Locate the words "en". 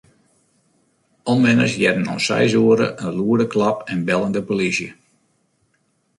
3.93-4.01